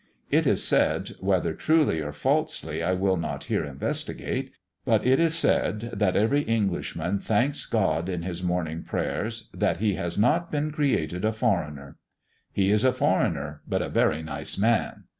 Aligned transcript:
It 0.31 0.47
is 0.47 0.63
said, 0.63 1.09
whether 1.19 1.53
truly 1.53 2.01
or 2.01 2.11
falsely 2.11 2.81
I 2.81 2.93
will 2.95 3.17
not 3.17 3.43
here 3.43 3.63
investigate; 3.63 4.49
but 4.83 5.05
it 5.05 5.19
is 5.19 5.35
said, 5.35 5.91
that 5.93 6.15
every 6.15 6.41
Englishman 6.41 7.19
thanks 7.19 7.67
God 7.67 8.09
in 8.09 8.23
his 8.23 8.41
morning's 8.41 8.87
prayers, 8.87 9.47
that 9.53 9.77
he 9.77 9.93
has 9.97 10.17
not 10.17 10.51
been 10.51 10.71
created 10.71 11.23
a 11.23 11.31
foreigner. 11.31 11.97
"He 12.51 12.71
is 12.71 12.83
a 12.83 12.91
foreigner, 12.93 13.61
but 13.67 13.83
a 13.83 13.89
very 13.89 14.23
nice 14.23 14.57
man!" 14.57 15.03